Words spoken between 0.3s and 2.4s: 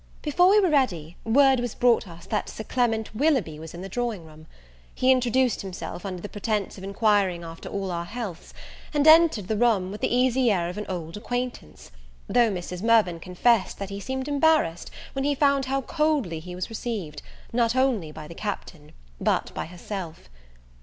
we were ready, word was brought us